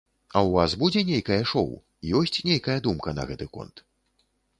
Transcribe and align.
А 0.35 0.41
ў 0.47 0.53
вас 0.53 0.71
будзе 0.83 1.01
нейкае 1.09 1.37
шоў, 1.51 1.69
ёсць 2.21 2.39
нейкая 2.49 2.79
думка 2.89 3.15
на 3.19 3.27
гэты 3.33 3.49
конт? 3.59 3.85